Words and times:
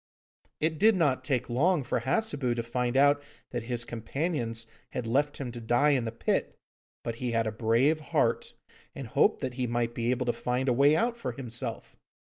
It 0.59 0.79
did 0.79 0.95
not 0.95 1.23
take 1.23 1.47
long 1.47 1.83
for 1.83 1.99
Hassebu 1.99 2.55
to 2.55 2.63
find 2.63 2.97
out 2.97 3.21
that 3.51 3.61
his 3.69 3.85
companions 3.85 4.65
had 4.93 5.05
left 5.05 5.37
him 5.37 5.51
to 5.51 5.61
die 5.61 5.91
in 5.91 6.05
the 6.05 6.11
pit, 6.11 6.57
but 7.03 7.17
he 7.17 7.33
had 7.33 7.45
a 7.45 7.51
brave 7.51 7.99
heart, 7.99 8.55
and 8.95 9.05
hoped 9.05 9.41
that 9.41 9.53
he 9.61 9.67
might 9.67 9.93
be 9.93 10.09
able 10.09 10.25
to 10.25 10.33
find 10.33 10.67
a 10.67 10.73
way 10.73 10.95
out 10.95 11.17
for 11.17 11.33
himself. 11.33 11.99